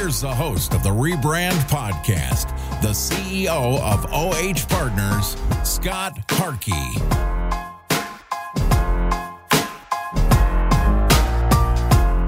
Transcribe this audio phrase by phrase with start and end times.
[0.00, 2.48] Here's the host of the Rebrand Podcast,
[2.80, 6.72] the CEO of OH Partners, Scott Harkey.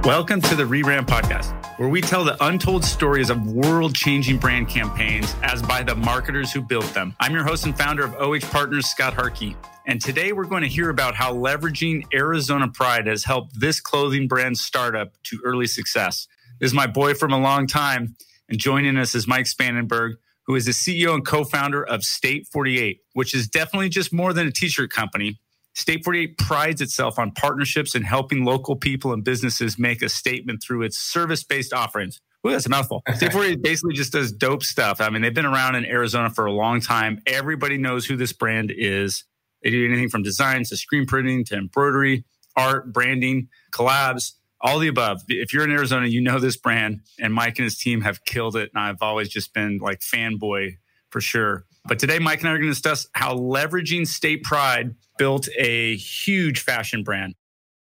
[0.06, 4.68] Welcome to the Rebrand Podcast, where we tell the untold stories of world changing brand
[4.68, 7.16] campaigns as by the marketers who built them.
[7.20, 9.56] I'm your host and founder of OH Partners, Scott Harkey.
[9.86, 14.28] And today we're going to hear about how leveraging Arizona Pride has helped this clothing
[14.28, 16.28] brand startup to early success.
[16.62, 18.14] This is my boy from a long time.
[18.48, 20.12] And joining us is Mike Spangenberg,
[20.46, 24.32] who is the CEO and co founder of State 48, which is definitely just more
[24.32, 25.40] than a t shirt company.
[25.74, 30.62] State 48 prides itself on partnerships and helping local people and businesses make a statement
[30.62, 32.20] through its service based offerings.
[32.46, 33.02] Ooh, that's a mouthful.
[33.16, 35.00] State 48 basically just does dope stuff.
[35.00, 37.20] I mean, they've been around in Arizona for a long time.
[37.26, 39.24] Everybody knows who this brand is.
[39.64, 42.24] They do anything from designs to screen printing to embroidery,
[42.56, 45.22] art, branding, collabs all the above.
[45.28, 48.56] If you're in Arizona, you know this brand, and Mike and his team have killed
[48.56, 48.70] it.
[48.74, 50.76] And I've always just been like fanboy
[51.10, 51.66] for sure.
[51.84, 55.96] But today, Mike and I are going to discuss how leveraging state pride built a
[55.96, 57.34] huge fashion brand.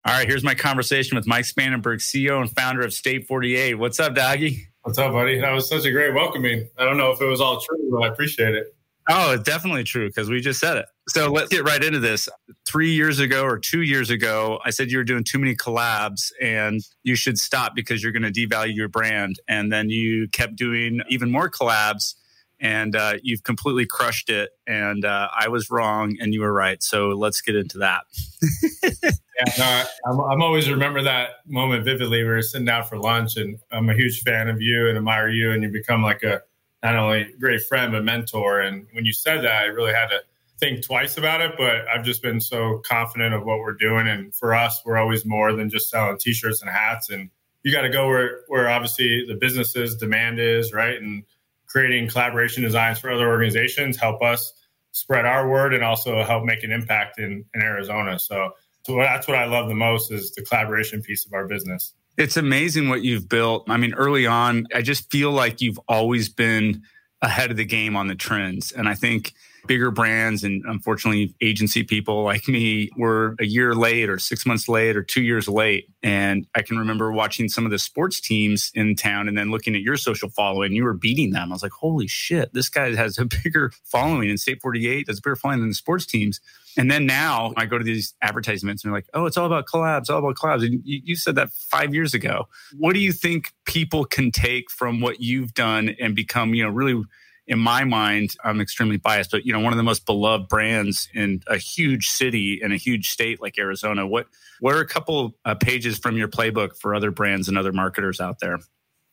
[0.05, 3.75] All right, here's my conversation with Mike Spangenberg, CEO and founder of State 48.
[3.75, 4.67] What's up, Doggy?
[4.81, 5.39] What's up, buddy?
[5.39, 6.67] That was such a great welcoming.
[6.77, 8.75] I don't know if it was all true, but I appreciate it.
[9.09, 10.85] Oh, it's definitely true because we just said it.
[11.07, 12.27] So let's get right into this.
[12.65, 16.31] Three years ago or two years ago, I said you were doing too many collabs
[16.41, 19.35] and you should stop because you're going to devalue your brand.
[19.47, 22.15] And then you kept doing even more collabs
[22.59, 24.49] and uh, you've completely crushed it.
[24.65, 26.81] And uh, I was wrong and you were right.
[26.81, 28.01] So let's get into that.
[29.03, 32.23] yeah, no, I'm, I'm, always remember that moment vividly.
[32.23, 35.29] We were sitting down for lunch and I'm a huge fan of you and admire
[35.29, 35.51] you.
[35.51, 36.41] And you become like a
[36.81, 38.61] not only great friend, but mentor.
[38.61, 40.21] And when you said that, I really had to
[40.59, 44.07] think twice about it, but I've just been so confident of what we're doing.
[44.07, 47.09] And for us, we're always more than just selling t-shirts and hats.
[47.09, 47.29] And
[47.63, 51.01] you got to go where, where obviously the businesses demand is, right?
[51.01, 51.23] And
[51.67, 54.53] creating collaboration designs for other organizations help us
[54.91, 58.17] spread our word and also help make an impact in, in Arizona.
[58.17, 58.51] So,
[58.83, 61.93] so that's what I love the most is the collaboration piece of our business.
[62.17, 63.65] It's amazing what you've built.
[63.67, 66.83] I mean, early on, I just feel like you've always been
[67.21, 68.71] ahead of the game on the trends.
[68.71, 69.33] And I think
[69.67, 74.67] bigger brands and unfortunately agency people like me were a year late or six months
[74.67, 75.87] late or two years late.
[76.03, 79.75] And I can remember watching some of the sports teams in town and then looking
[79.75, 81.51] at your social following, you were beating them.
[81.51, 85.19] I was like, holy shit, this guy has a bigger following in State 48, that's
[85.19, 86.39] a bigger following than the sports teams.
[86.77, 89.65] And then now I go to these advertisements and they're like, oh, it's all about
[89.65, 90.65] collabs, all about collabs.
[90.65, 92.47] And you, you said that five years ago.
[92.77, 96.69] What do you think people can take from what you've done and become, you know,
[96.69, 97.01] really
[97.47, 101.07] in my mind, I'm extremely biased, but you know, one of the most beloved brands
[101.13, 104.07] in a huge city in a huge state like Arizona.
[104.07, 104.27] What
[104.59, 108.19] what are a couple uh, pages from your playbook for other brands and other marketers
[108.19, 108.59] out there?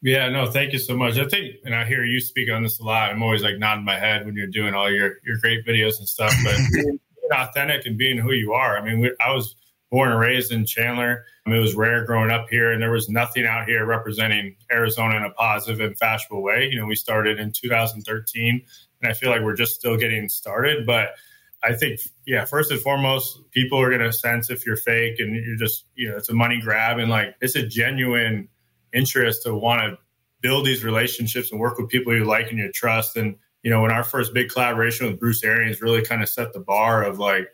[0.00, 1.16] Yeah, no, thank you so much.
[1.16, 3.10] I think, and I hear you speak on this a lot.
[3.10, 6.08] I'm always like nodding my head when you're doing all your your great videos and
[6.08, 6.32] stuff.
[6.42, 6.98] But being
[7.32, 8.78] authentic and being who you are.
[8.78, 9.54] I mean, we, I was
[9.92, 11.26] born and raised in Chandler.
[11.46, 14.56] I mean, it was rare growing up here, and there was nothing out here representing
[14.72, 16.66] Arizona in a positive and fashionable way.
[16.72, 18.62] You know, we started in 2013,
[19.02, 20.86] and I feel like we're just still getting started.
[20.86, 21.10] But
[21.62, 25.36] I think, yeah, first and foremost, people are going to sense if you're fake and
[25.36, 28.48] you're just, you know, it's a money grab, and like it's a genuine
[28.94, 29.98] interest to want to
[30.40, 33.18] build these relationships and work with people you like and you trust.
[33.18, 36.54] And you know, when our first big collaboration with Bruce Arians really kind of set
[36.54, 37.48] the bar of like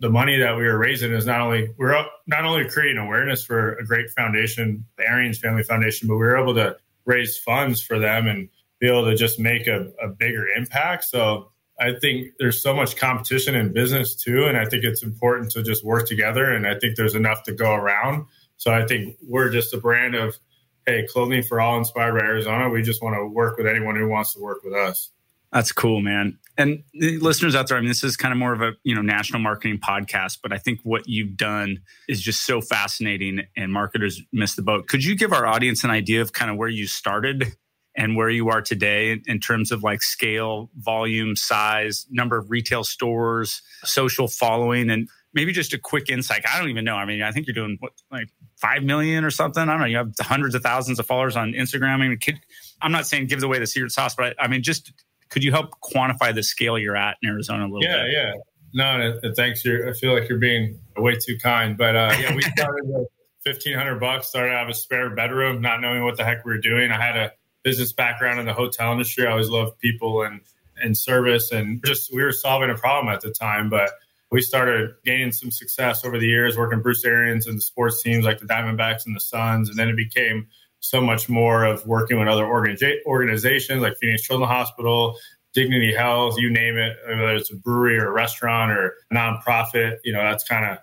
[0.00, 3.74] the money that we were raising is not only we're not only creating awareness for
[3.74, 7.98] a great foundation, the Arians Family Foundation, but we were able to raise funds for
[7.98, 8.48] them and
[8.80, 11.04] be able to just make a, a bigger impact.
[11.04, 15.50] So I think there's so much competition in business too, and I think it's important
[15.52, 16.52] to just work together.
[16.52, 18.26] And I think there's enough to go around.
[18.56, 20.38] So I think we're just a brand of
[20.86, 22.68] hey, clothing for all inspired by Arizona.
[22.68, 25.10] We just want to work with anyone who wants to work with us.
[25.52, 26.38] That's cool, man.
[26.56, 28.94] And eh, listeners out there, I mean, this is kind of more of a you
[28.94, 33.72] know national marketing podcast, but I think what you've done is just so fascinating, and
[33.72, 34.86] marketers miss the boat.
[34.86, 37.56] Could you give our audience an idea of kind of where you started
[37.96, 42.84] and where you are today in terms of like scale, volume, size, number of retail
[42.84, 46.44] stores, social following, and maybe just a quick insight.
[46.52, 46.94] I don't even know.
[46.94, 49.62] I mean, I think you're doing what, like five million or something.
[49.62, 49.86] I don't know.
[49.86, 51.94] You have hundreds of thousands of followers on Instagram.
[51.94, 52.38] I mean, kid,
[52.80, 54.92] I'm not saying give away the secret sauce, but I, I, mean, just
[55.30, 58.12] could you help quantify the scale you're at in Arizona a little yeah, bit?
[58.12, 58.32] Yeah,
[58.74, 59.10] yeah.
[59.22, 59.64] No, thanks.
[59.64, 63.08] You're, I feel like you're being way too kind, but uh, yeah, we started with
[63.44, 64.28] 1500 bucks.
[64.28, 66.92] Started out of a spare bedroom, not knowing what the heck we were doing.
[66.92, 67.32] I had a
[67.62, 69.26] business background in the hotel industry.
[69.26, 70.40] I always loved people and
[70.82, 73.90] and service, and just we were solving a problem at the time, but
[74.30, 78.24] we started gaining some success over the years, working Bruce Arians and the sports teams
[78.24, 79.68] like the Diamondbacks and the Suns.
[79.68, 80.46] And then it became
[80.80, 85.16] so much more of working with other organiza- organizations like Phoenix Children's Hospital,
[85.52, 89.98] Dignity Health, you name it, whether it's a brewery or a restaurant or a nonprofit,
[90.04, 90.78] you know, that's kind of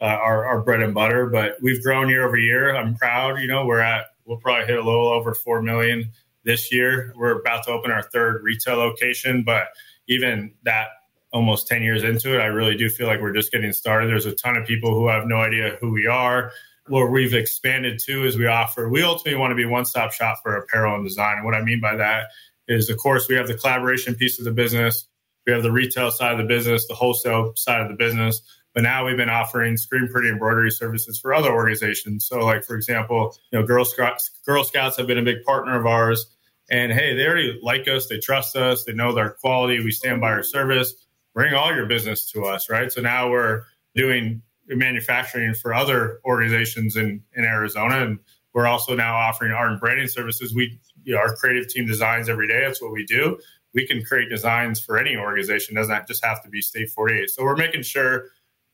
[0.00, 1.26] uh, our, our bread and butter.
[1.26, 2.74] But we've grown year over year.
[2.74, 6.10] I'm proud, you know, we're at, we'll probably hit a little over 4 million
[6.44, 7.12] this year.
[7.16, 9.68] We're about to open our third retail location, but
[10.06, 10.88] even that
[11.32, 14.10] almost 10 years into it, I really do feel like we're just getting started.
[14.10, 16.52] There's a ton of people who have no idea who we are.
[16.90, 20.38] What we've expanded to is we offer, we ultimately want to be one stop shop
[20.42, 21.36] for apparel and design.
[21.36, 22.28] And what I mean by that
[22.68, 25.06] is, of course, we have the collaboration piece of the business,
[25.46, 28.42] we have the retail side of the business, the wholesale side of the business.
[28.74, 32.26] But now we've been offering screen printing embroidery services for other organizations.
[32.26, 35.78] So, like for example, you know, Girl Scouts, Girl Scouts have been a big partner
[35.78, 36.26] of ours.
[36.70, 40.20] And hey, they already like us, they trust us, they know their quality, we stand
[40.20, 40.94] by our service
[41.34, 42.90] bring all your business to us, right?
[42.92, 43.62] So now we're
[43.94, 44.42] doing
[44.76, 48.04] manufacturing for other organizations in, in Arizona.
[48.04, 48.18] And
[48.52, 50.54] we're also now offering art and branding services.
[50.54, 52.60] We, you know, our creative team designs every day.
[52.60, 53.38] That's what we do.
[53.74, 55.76] We can create designs for any organization.
[55.76, 57.30] It doesn't just have to be State 48.
[57.30, 58.26] So we're making sure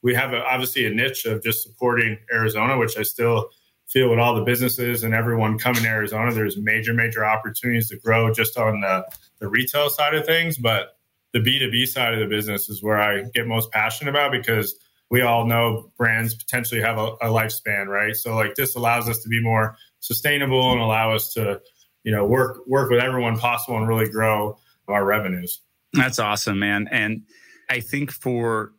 [0.03, 3.51] we have a, obviously a niche of just supporting Arizona, which I still
[3.87, 7.97] feel with all the businesses and everyone coming to Arizona, there's major, major opportunities to
[7.97, 9.07] grow just on the,
[9.39, 10.59] the retail side of things.
[10.59, 10.97] But
[11.33, 14.75] the B2B side of the business is where I get most passionate about because
[15.11, 18.17] we all know brands potentially have a, a, lifespan, right?
[18.17, 21.61] So like this allows us to be more sustainable and allow us to,
[22.05, 24.59] you know, work work with everyone possible and really grow
[24.89, 25.61] our revenues.
[25.93, 26.89] That's awesome, man.
[26.91, 27.23] And
[27.71, 28.73] I think for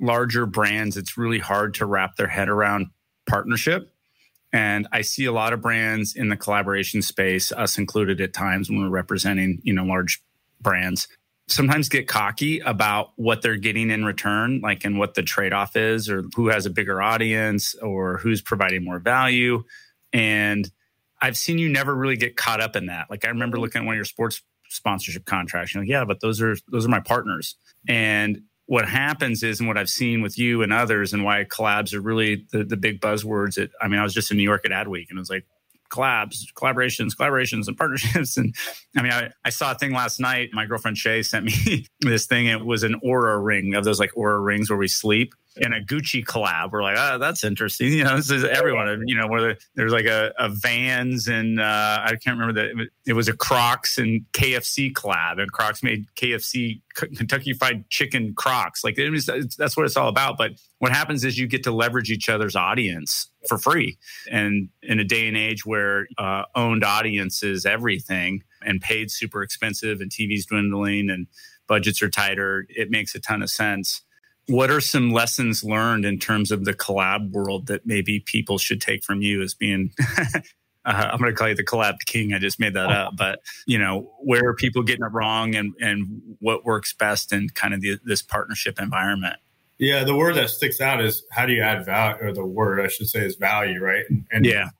[0.00, 2.88] larger brands, it's really hard to wrap their head around
[3.28, 3.92] partnership.
[4.52, 8.68] And I see a lot of brands in the collaboration space, us included at times
[8.68, 10.22] when we're representing, you know, large
[10.60, 11.08] brands
[11.52, 15.76] sometimes get cocky about what they're getting in return, like and what the trade off
[15.76, 19.62] is, or who has a bigger audience, or who's providing more value.
[20.12, 20.70] And
[21.20, 23.10] I've seen you never really get caught up in that.
[23.10, 23.62] Like I remember mm-hmm.
[23.62, 25.74] looking at one of your sports sponsorship contracts.
[25.74, 27.56] You're like, yeah, but those are those are my partners.
[27.86, 31.92] And what happens is, and what I've seen with you and others, and why collabs
[31.94, 33.54] are really the, the big buzzwords.
[33.56, 35.46] That I mean, I was just in New York at Adweek, and it was like,
[35.92, 38.36] collabs, collaborations, collaborations, and partnerships.
[38.42, 38.54] And
[38.96, 40.50] I mean, I, I, saw a thing last night.
[40.52, 42.46] My girlfriend Shay sent me this thing.
[42.46, 45.80] It was an Oura ring of those like Oura rings where we sleep in a
[45.80, 46.70] Gucci collab.
[46.72, 47.92] We're like, oh, that's interesting.
[48.02, 49.02] You know, this is everyone.
[49.06, 53.12] You know, where there's like a, a Vans and uh, I can't remember that it
[53.12, 58.82] was a Crocs and KFC collab, and Crocs made KFC Kentucky Fried Chicken Crocs.
[58.82, 59.26] Like it was,
[59.58, 60.38] that's what it's all about.
[60.38, 63.98] But what happens is you get to leverage each other's audience for free,
[64.30, 69.42] and in a day and age where uh, owned audience is everything and paid super
[69.42, 71.26] expensive, and TV's dwindling and
[71.66, 74.02] budgets are tighter, it makes a ton of sense
[74.48, 78.80] what are some lessons learned in terms of the collab world that maybe people should
[78.80, 79.92] take from you as being
[80.84, 82.34] uh, I'm going to call you the collab king.
[82.34, 85.74] I just made that up, but you know, where are people getting it wrong and,
[85.80, 89.36] and what works best in kind of the, this partnership environment?
[89.78, 90.04] Yeah.
[90.04, 92.88] The word that sticks out is how do you add value or the word I
[92.88, 93.80] should say is value.
[93.80, 94.04] Right.
[94.08, 94.70] And, and yeah,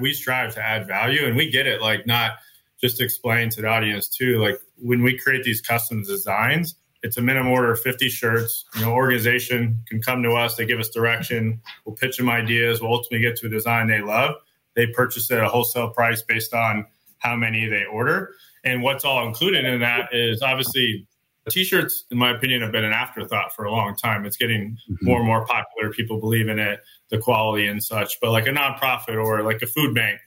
[0.00, 1.80] we strive to add value and we get it.
[1.80, 2.32] Like not
[2.80, 7.22] just explain to the audience too, like when we create these custom designs, it's a
[7.22, 8.64] minimum order of 50 shirts.
[8.76, 10.56] You know, organization can come to us.
[10.56, 11.60] They give us direction.
[11.84, 12.80] We'll pitch them ideas.
[12.80, 14.36] We'll ultimately get to a design they love.
[14.74, 16.86] They purchase it at a wholesale price based on
[17.18, 18.34] how many they order.
[18.64, 21.06] And what's all included in that is obviously
[21.50, 24.24] t-shirts, in my opinion, have been an afterthought for a long time.
[24.24, 25.06] It's getting mm-hmm.
[25.06, 25.92] more and more popular.
[25.92, 26.80] People believe in it,
[27.10, 28.18] the quality and such.
[28.18, 30.20] But like a nonprofit or like a food bank,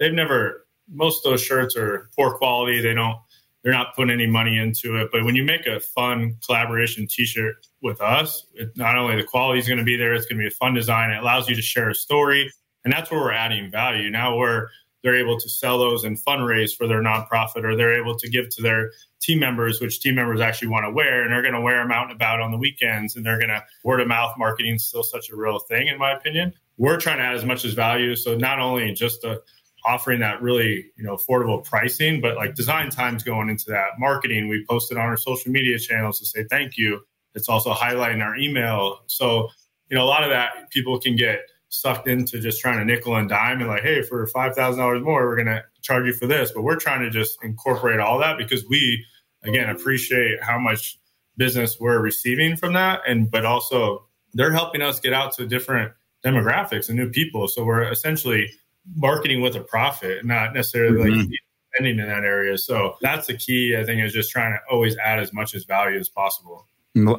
[0.00, 0.66] they've never.
[0.88, 2.80] Most of those shirts are poor quality.
[2.80, 3.16] They don't
[3.62, 5.10] they're not putting any money into it.
[5.12, 9.60] But when you make a fun collaboration T-shirt with us, it, not only the quality
[9.60, 11.10] is going to be there, it's going to be a fun design.
[11.10, 12.50] It allows you to share a story,
[12.84, 14.10] and that's where we're adding value.
[14.10, 14.68] Now we're
[15.02, 18.48] they're able to sell those and fundraise for their nonprofit, or they're able to give
[18.50, 21.60] to their team members, which team members actually want to wear, and they're going to
[21.60, 24.34] wear them out and about on the weekends, and they're going to word of mouth
[24.38, 26.52] marketing is still such a real thing, in my opinion.
[26.76, 28.16] We're trying to add as much as value.
[28.16, 29.40] So not only just a,
[29.84, 34.48] offering that really you know affordable pricing, but like design times going into that marketing.
[34.48, 37.00] We posted on our social media channels to say thank you.
[37.34, 39.00] It's also highlighting our email.
[39.06, 39.48] So
[39.88, 43.16] you know a lot of that people can get sucked into just trying to nickel
[43.16, 46.26] and dime and like, hey, for five thousand dollars more, we're gonna charge you for
[46.26, 46.52] this.
[46.52, 49.04] But we're trying to just incorporate all that because we
[49.44, 50.98] again appreciate how much
[51.36, 55.92] business we're receiving from that and but also they're helping us get out to different
[56.24, 58.50] demographics and new people so we're essentially
[58.96, 61.30] marketing with a profit not necessarily mm-hmm.
[61.30, 61.40] like
[61.72, 64.96] spending in that area so that's the key i think is just trying to always
[64.98, 66.66] add as much as value as possible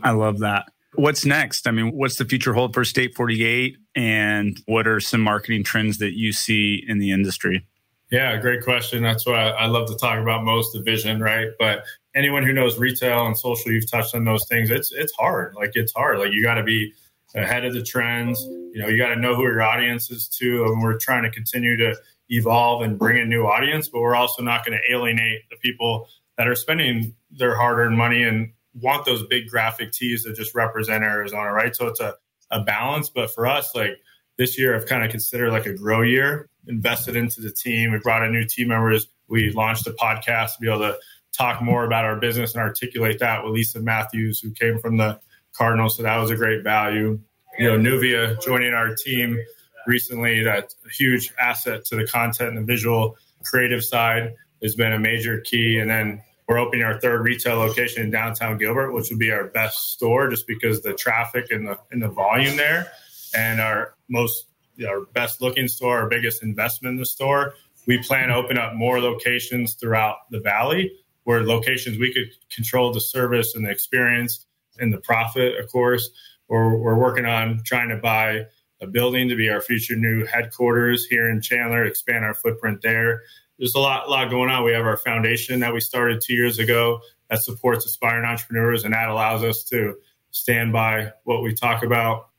[0.03, 0.65] i love that
[0.95, 5.21] what's next i mean what's the future hold for state 48 and what are some
[5.21, 7.65] marketing trends that you see in the industry
[8.13, 9.01] yeah, great question.
[9.01, 11.47] That's what I, I, love to talk about most, the vision, right?
[11.57, 14.69] But anyone who knows retail and social, you've touched on those things.
[14.69, 15.55] It's it's hard.
[15.55, 16.19] Like it's hard.
[16.19, 16.93] Like you got to be
[17.35, 18.41] ahead of the trends.
[18.41, 20.65] You know, you got to know who your audience is too.
[20.65, 21.95] And we're trying to continue to
[22.29, 26.07] evolve and bring in new audience, but we're also not going to alienate the people
[26.37, 31.03] that are spending their hard-earned money and want those big graphic tees that just represent
[31.03, 31.75] Arizona, right?
[31.75, 32.15] So it's a,
[32.49, 33.09] a balance.
[33.09, 33.99] But for us, like
[34.37, 37.91] this year, I've kind of considered like a grow year, invested into the team.
[37.91, 39.07] We brought in new team members.
[39.27, 40.97] We launched a podcast to be able to
[41.37, 45.19] talk more about our business and articulate that with Lisa Matthews, who came from the
[45.55, 45.97] Cardinals.
[45.97, 47.19] So that was a great value.
[47.57, 49.37] You know, Nuvia joining our team
[49.85, 54.93] recently, that's a huge asset to the content and the visual creative side has been
[54.93, 55.77] a major key.
[55.77, 59.45] And then we're opening our third retail location in downtown Gilbert, which will be our
[59.45, 62.91] best store just because the traffic and the and the volume there.
[63.35, 64.45] And our most
[64.87, 67.53] our best looking store, our biggest investment in the store.
[67.85, 70.93] We plan to open up more locations throughout the valley
[71.25, 74.45] where locations we could control the service and the experience
[74.79, 76.09] and the profit, of course.
[76.47, 78.45] We're, we're working on trying to buy
[78.81, 83.21] a building to be our future new headquarters here in Chandler, expand our footprint there.
[83.57, 84.63] There's a lot, lot going on.
[84.63, 86.99] We have our foundation that we started two years ago
[87.29, 89.95] that supports aspiring entrepreneurs, and that allows us to
[90.31, 92.29] stand by what we talk about.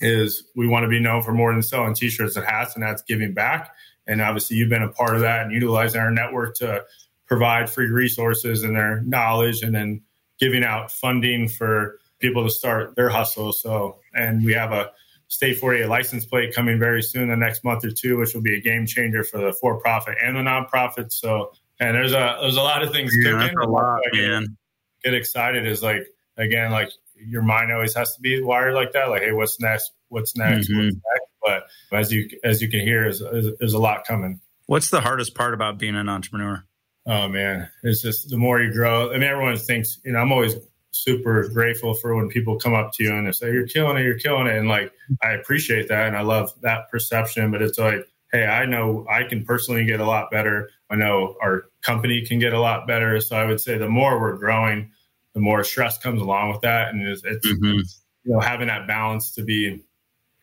[0.00, 3.02] Is we want to be known for more than selling T-shirts and hats, and that's
[3.02, 3.74] giving back.
[4.06, 6.84] And obviously, you've been a part of that and utilizing our network to
[7.26, 10.00] provide free resources and their knowledge and then
[10.40, 13.52] giving out funding for people to start their hustle.
[13.52, 14.90] So, and we have a
[15.28, 18.56] state 48 license plate coming very soon, the next month or two, which will be
[18.56, 21.12] a game changer for the for profit and the nonprofit.
[21.12, 23.58] So, and there's a there's a lot of things yeah, cooking.
[23.58, 24.56] a lot, man.
[25.04, 26.06] Get excited is like
[26.36, 29.08] again, like your mind always has to be wired like that.
[29.08, 29.92] Like, hey, what's next?
[30.08, 30.68] What's next?
[30.68, 30.84] Mm-hmm.
[30.84, 31.66] What's next?
[31.90, 33.22] But as you as you can hear, is
[33.58, 34.40] there's a lot coming.
[34.66, 36.64] What's the hardest part about being an entrepreneur?
[37.06, 39.10] Oh man, it's just the more you grow.
[39.10, 40.18] I mean, everyone thinks you know.
[40.18, 40.54] I'm always
[40.92, 44.04] super grateful for when people come up to you and they say you're killing it,
[44.04, 44.92] you're killing it, and like
[45.22, 47.50] I appreciate that and I love that perception.
[47.50, 50.70] But it's like, hey, I know I can personally get a lot better.
[50.90, 53.20] I know our company can get a lot better.
[53.20, 54.90] So I would say the more we're growing,
[55.34, 57.78] the more stress comes along with that, and it's, it's mm-hmm.
[58.24, 59.82] you know having that balance to be,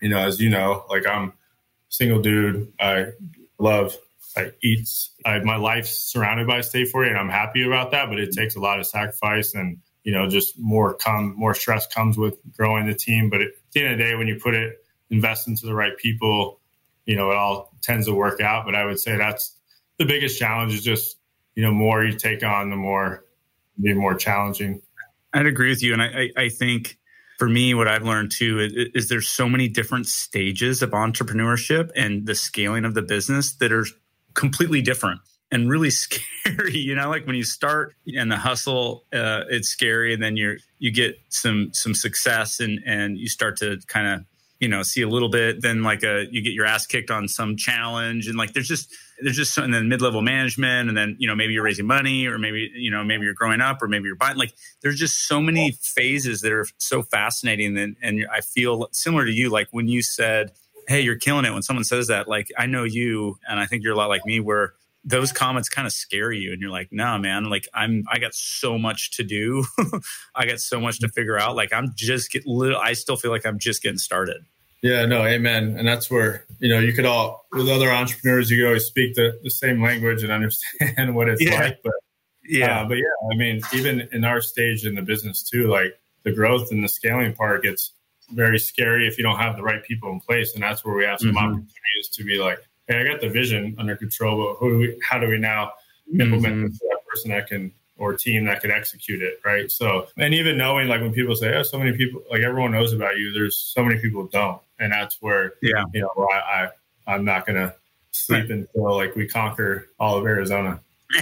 [0.01, 1.33] you know, as you know, like I'm
[1.89, 2.71] single dude.
[2.79, 3.07] I
[3.59, 3.95] love
[4.37, 4.87] I eat.
[5.25, 8.09] I, my life's surrounded by State 48, and I'm happy about that.
[8.09, 11.87] But it takes a lot of sacrifice, and you know, just more come more stress
[11.87, 13.29] comes with growing the team.
[13.29, 14.77] But at the end of the day, when you put it,
[15.09, 16.59] invest into the right people,
[17.05, 18.65] you know, it all tends to work out.
[18.65, 19.55] But I would say that's
[19.97, 21.17] the biggest challenge is just
[21.57, 23.25] you know, more you take on, the more
[23.81, 24.79] be more challenging.
[25.33, 26.05] I'd agree with you, and I,
[26.37, 26.99] I, I think
[27.39, 31.89] for me, what I've learned too is, is, there's so many different stages of entrepreneurship
[31.95, 33.85] and the scaling of the business that are
[34.37, 35.19] completely different
[35.51, 40.13] and really scary you know like when you start and the hustle uh, it's scary
[40.13, 44.25] and then you're you get some some success and and you start to kind of
[44.59, 47.27] you know see a little bit then like a you get your ass kicked on
[47.27, 51.27] some challenge and like there's just there's just and then mid-level management and then you
[51.27, 54.05] know maybe you're raising money or maybe you know maybe you're growing up or maybe
[54.05, 58.41] you're buying like there's just so many phases that are so fascinating and, and i
[58.41, 60.51] feel similar to you like when you said
[60.87, 61.53] hey, you're killing it.
[61.53, 64.25] When someone says that, like, I know you, and I think you're a lot like
[64.25, 64.73] me, where
[65.07, 68.19] those comments kind of scare you and you're like no nah, man like i'm i
[68.19, 69.63] got so much to do.
[70.35, 71.55] I got so much to figure out.
[71.55, 74.43] Like i'm just get little i still feel like i'm just getting started.
[74.83, 75.75] Yeah no amen.
[75.77, 79.15] And that's where you know you could all with other entrepreneurs you could always speak
[79.15, 81.59] the, the same language and understand what it's yeah.
[81.59, 81.93] like but
[82.43, 82.81] yeah.
[82.81, 86.31] uh, but yeah i mean even in our stage in the business too like the
[86.33, 87.93] growth and the scaling part gets
[88.31, 90.53] very scary if you don't have the right people in place.
[90.53, 91.37] And that's where we have some mm-hmm.
[91.37, 94.99] opportunities to be like, hey, I got the vision under control, but who do we,
[95.03, 95.71] how do we now
[96.13, 96.65] implement mm-hmm.
[96.65, 99.71] that person that can or team that can execute it, right?
[99.71, 102.93] So, and even knowing like when people say, "Oh, so many people," like everyone knows
[102.93, 103.33] about you.
[103.33, 106.69] There's so many people don't, and that's where, yeah, you know, I, I
[107.07, 107.73] I'm not gonna
[108.11, 108.51] sleep right.
[108.51, 110.79] until like we conquer all of Arizona.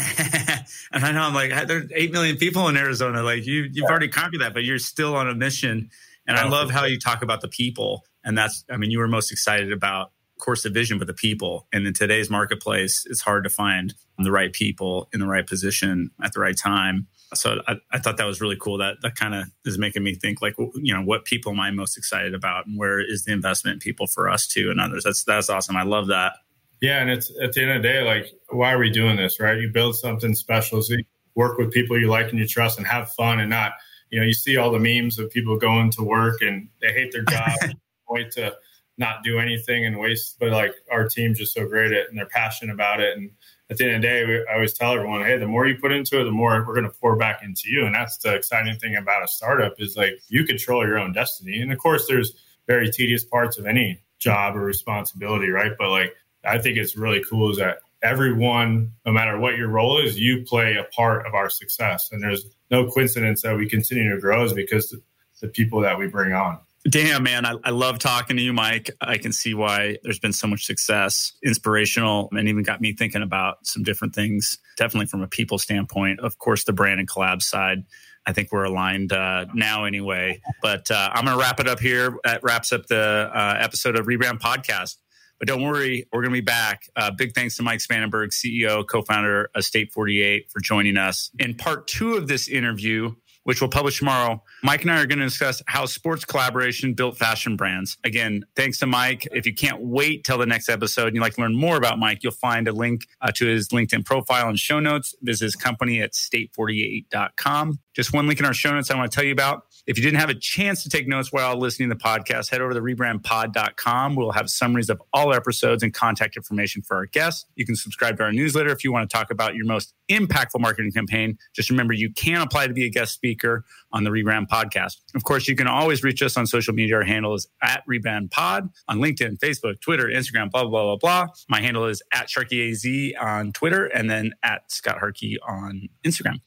[0.91, 3.21] and I know I'm like, there's eight million people in Arizona.
[3.21, 3.85] Like you, you've yeah.
[3.85, 5.91] already conquered that, but you're still on a mission.
[6.27, 8.03] And I love how you talk about the people.
[8.23, 11.67] And that's, I mean, you were most excited about course of vision but the people.
[11.71, 16.11] And in today's marketplace it's hard to find the right people in the right position
[16.21, 17.07] at the right time.
[17.33, 18.77] So i, I thought that was really cool.
[18.77, 21.71] That that kind of is making me think like you know what people am i
[21.71, 25.03] most excited about and where is the investment in people for us too and others?
[25.03, 25.75] That's that's awesome.
[25.75, 26.33] I love that.
[26.81, 29.39] Yeah and it's at the end of the day like why are we doing this
[29.39, 29.59] right?
[29.59, 31.03] You build something special so you
[31.35, 33.73] work with people you like and you trust and have fun and not
[34.09, 37.11] you know you see all the memes of people going to work and they hate
[37.11, 37.51] their job
[38.09, 38.55] wait to
[38.97, 40.37] not do anything and waste.
[40.39, 43.17] But like our team's just so great at and they're passionate about it.
[43.17, 43.31] And
[43.69, 45.75] at the end of the day, we, I always tell everyone, hey, the more you
[45.75, 47.85] put into it, the more we're going to pour back into you.
[47.85, 51.59] And that's the exciting thing about a startup is like you control your own destiny.
[51.59, 52.33] And of course, there's
[52.67, 55.73] very tedious parts of any job or responsibility, right?
[55.77, 59.99] But like I think it's really cool is that everyone, no matter what your role
[59.99, 62.09] is, you play a part of our success.
[62.11, 64.95] And there's no coincidence that we continue to grow is because
[65.41, 66.59] the people that we bring on.
[66.87, 67.45] Damn, man.
[67.45, 68.91] I, I, love talking to you, Mike.
[69.01, 73.23] I can see why there's been so much success, inspirational, and even got me thinking
[73.23, 76.19] about some different things, definitely from a people standpoint.
[76.19, 77.85] Of course, the brand and collab side.
[78.27, 80.41] I think we're aligned uh, now anyway.
[80.61, 82.17] But uh, I'm going to wrap it up here.
[82.23, 84.97] That wraps up the uh, episode of Rebrand Podcast.
[85.39, 86.83] But don't worry, we're going to be back.
[86.95, 91.29] Uh, big thanks to Mike Spangenberg, CEO, co founder of State 48, for joining us.
[91.39, 93.13] In part two of this interview,
[93.43, 97.17] which we'll publish tomorrow, Mike and I are going to discuss how sports collaboration built
[97.17, 97.97] fashion brands.
[98.03, 99.27] Again, thanks to Mike.
[99.31, 101.99] If you can't wait till the next episode and you'd like to learn more about
[101.99, 105.13] Mike, you'll find a link uh, to his LinkedIn profile and show notes.
[105.21, 107.79] Visit his company at state48.com.
[107.95, 109.63] Just one link in our show notes I want to tell you about.
[109.87, 112.59] If you didn't have a chance to take notes while listening to the podcast, head
[112.59, 114.15] over to rebrandpod.com.
[114.15, 117.45] We'll have summaries of all episodes and contact information for our guests.
[117.55, 120.59] You can subscribe to our newsletter if you want to talk about your most impactful
[120.59, 121.37] marketing campaign.
[121.55, 124.97] Just remember, you can apply to be a guest speaker on the Rebrand podcast.
[125.15, 126.95] Of course, you can always reach us on social media.
[126.95, 131.27] Our handle is at Rebrand Pod on LinkedIn, Facebook, Twitter, Instagram, blah, blah, blah, blah.
[131.47, 136.41] My handle is at SharkyAZ on Twitter and then at Scott Harkey on Instagram.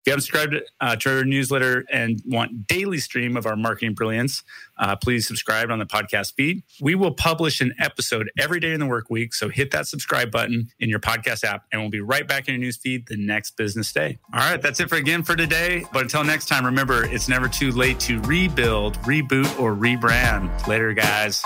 [0.00, 3.92] If you haven't subscribed uh, to our newsletter and want daily stream of our marketing
[3.92, 4.42] brilliance,
[4.78, 6.62] uh, please subscribe on the podcast feed.
[6.80, 9.34] We will publish an episode every day in the work week.
[9.34, 12.54] So hit that subscribe button in your podcast app and we'll be right back in
[12.54, 14.18] your news feed the next business day.
[14.32, 15.84] All right, that's it for again for today.
[15.92, 20.66] But until next time, remember, it's never too late to rebuild, reboot, or rebrand.
[20.66, 21.44] Later, guys.